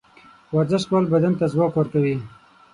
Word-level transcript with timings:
ورزش 0.55 0.83
کول 0.89 1.03
بدن 1.13 1.33
ته 1.39 1.45
ځواک 1.53 1.73
ورکوي. 1.75 2.15